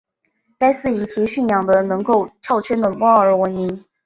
[0.57, 3.85] 该寺以其训养的能够跳圈的猫而闻名。